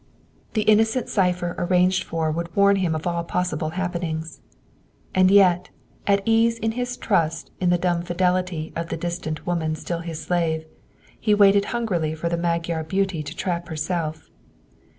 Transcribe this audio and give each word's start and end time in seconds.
The 0.53 0.63
innocent 0.63 1.09
cipher 1.09 1.53
arranged 1.59 2.03
for 2.05 2.31
would 2.31 2.55
warn 2.55 2.77
him 2.77 2.95
of 2.95 3.05
all 3.05 3.23
possible 3.23 3.69
happenings. 3.77 4.39
And 5.13 5.29
yet, 5.29 5.69
at 6.07 6.23
ease 6.25 6.57
in 6.57 6.71
his 6.71 6.97
trust 6.97 7.51
in 7.59 7.69
the 7.69 7.77
dumb 7.77 8.01
fidelity 8.01 8.73
of 8.75 8.89
the 8.89 8.97
distant 8.97 9.45
woman 9.45 9.75
still 9.75 9.99
his 9.99 10.19
slave, 10.19 10.65
he 11.19 11.35
waited 11.35 11.65
hungrily 11.65 12.15
for 12.15 12.29
the 12.29 12.35
Magyar 12.37 12.83
beauty 12.83 13.21
to 13.21 13.35
trap 13.35 13.67
herself. 13.67 14.27